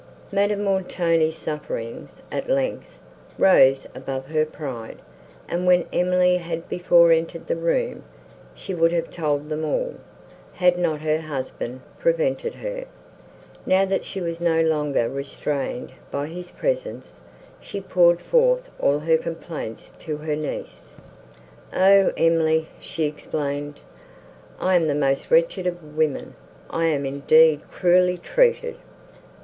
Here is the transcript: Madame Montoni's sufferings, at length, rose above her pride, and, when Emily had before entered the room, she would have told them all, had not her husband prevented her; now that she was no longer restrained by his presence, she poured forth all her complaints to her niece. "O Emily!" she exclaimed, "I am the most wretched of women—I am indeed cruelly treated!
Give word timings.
Madame 0.31 0.63
Montoni's 0.63 1.37
sufferings, 1.37 2.23
at 2.31 2.49
length, 2.49 2.87
rose 3.37 3.85
above 3.93 4.25
her 4.29 4.47
pride, 4.47 4.97
and, 5.47 5.67
when 5.67 5.85
Emily 5.93 6.37
had 6.37 6.67
before 6.67 7.11
entered 7.11 7.45
the 7.45 7.55
room, 7.55 8.01
she 8.55 8.73
would 8.73 8.91
have 8.91 9.11
told 9.11 9.47
them 9.47 9.63
all, 9.63 9.93
had 10.53 10.75
not 10.79 11.01
her 11.01 11.21
husband 11.21 11.81
prevented 11.99 12.55
her; 12.55 12.85
now 13.63 13.85
that 13.85 14.03
she 14.03 14.19
was 14.19 14.41
no 14.41 14.59
longer 14.63 15.07
restrained 15.07 15.91
by 16.09 16.25
his 16.25 16.49
presence, 16.49 17.17
she 17.59 17.79
poured 17.79 18.21
forth 18.21 18.71
all 18.79 18.97
her 18.97 19.19
complaints 19.19 19.91
to 19.99 20.17
her 20.17 20.35
niece. 20.35 20.95
"O 21.73 22.11
Emily!" 22.17 22.67
she 22.79 23.03
exclaimed, 23.03 23.79
"I 24.59 24.73
am 24.73 24.87
the 24.87 24.95
most 24.95 25.29
wretched 25.29 25.67
of 25.67 25.95
women—I 25.95 26.85
am 26.85 27.05
indeed 27.05 27.69
cruelly 27.69 28.17
treated! 28.17 28.77